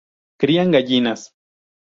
Crían 0.39 0.71
gallinas. 0.71 1.35